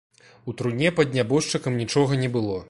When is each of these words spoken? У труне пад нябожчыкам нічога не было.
У 0.51 0.55
труне 0.61 0.93
пад 1.01 1.13
нябожчыкам 1.19 1.79
нічога 1.83 2.19
не 2.25 2.31
было. 2.39 2.59